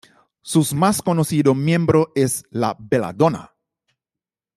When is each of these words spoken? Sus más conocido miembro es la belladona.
Sus 0.41 0.73
más 0.73 1.03
conocido 1.03 1.53
miembro 1.53 2.11
es 2.15 2.43
la 2.49 2.75
belladona. 2.79 3.53